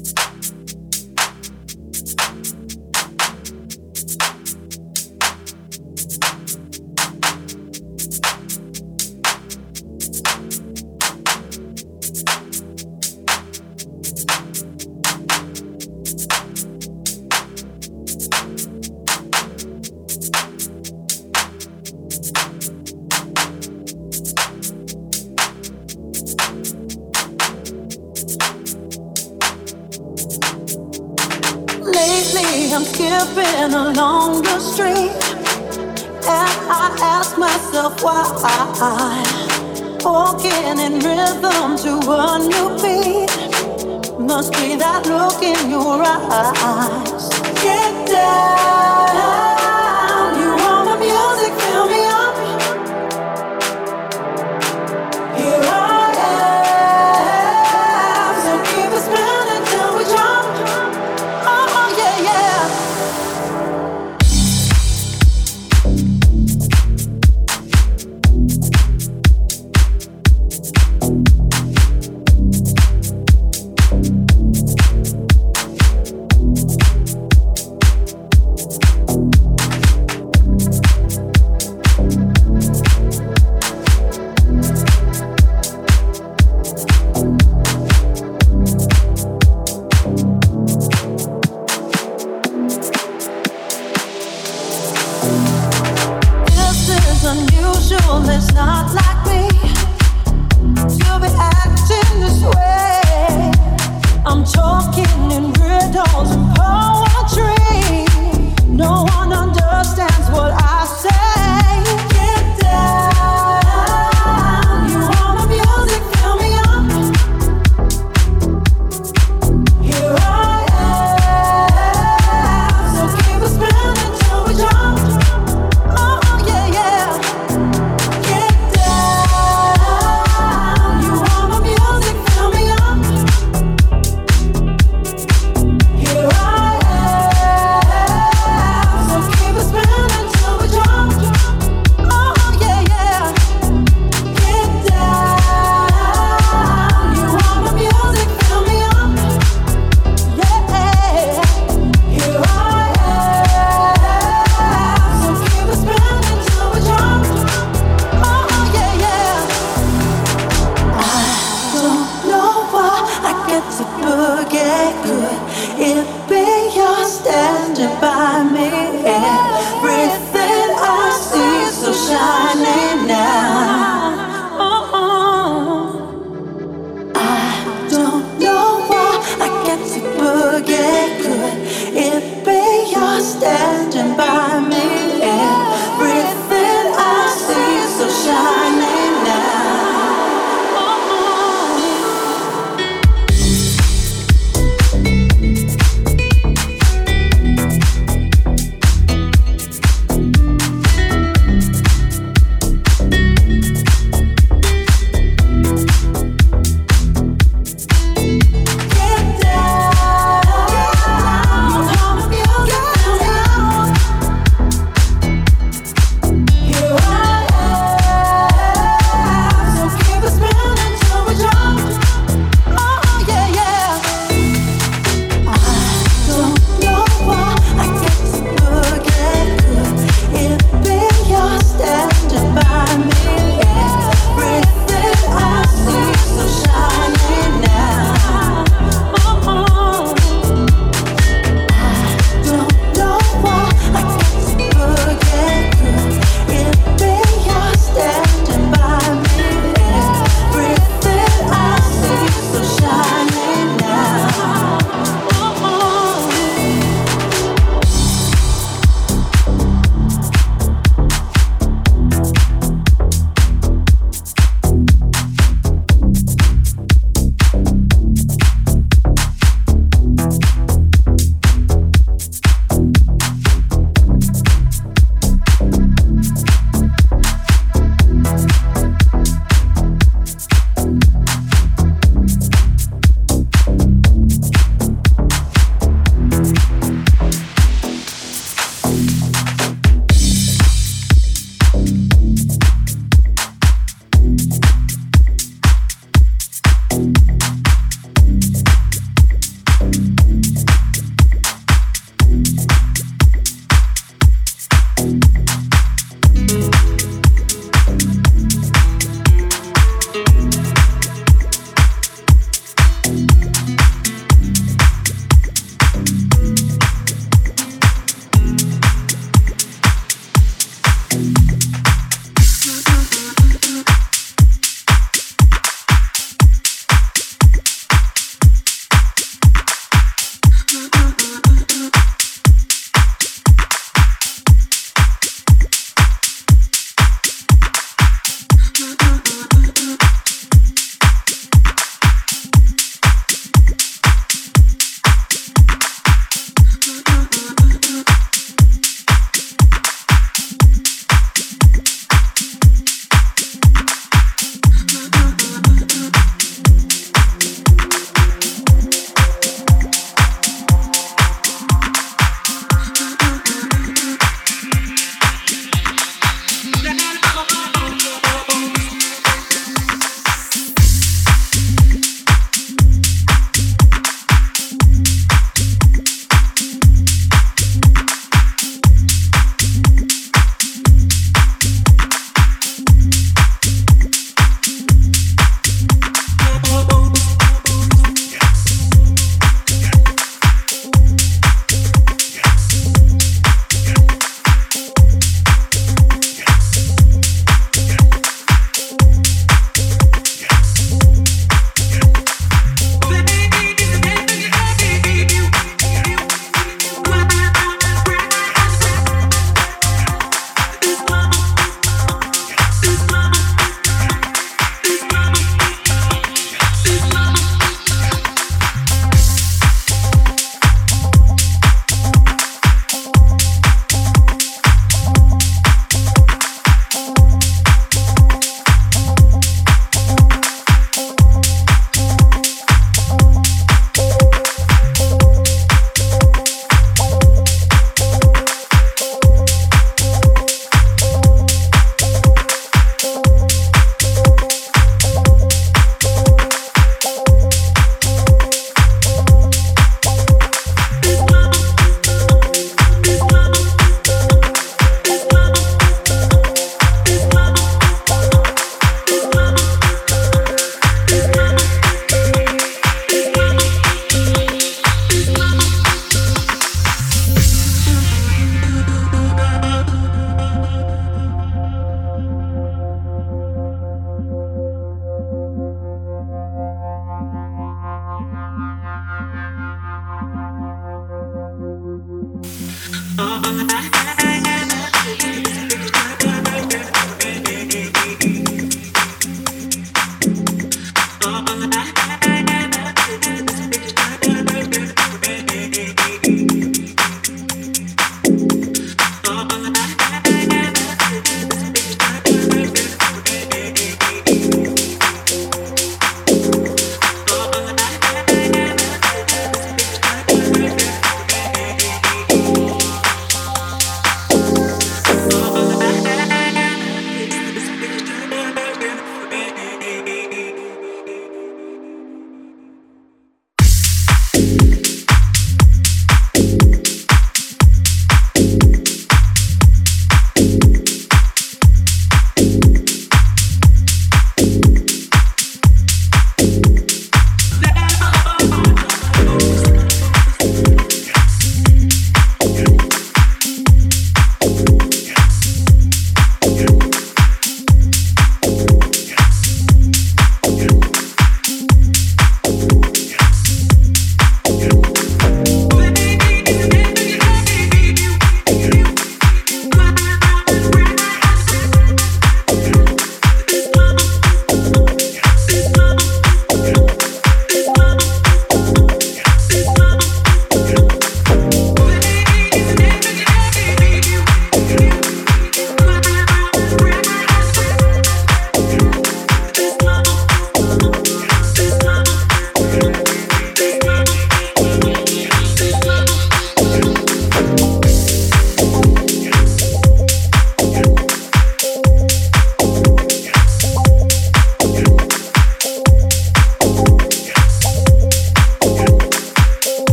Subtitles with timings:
[0.00, 0.23] you